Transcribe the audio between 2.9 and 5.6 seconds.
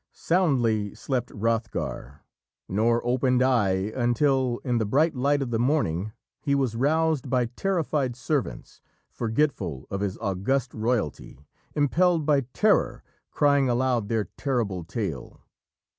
opened eye until, in the bright light of the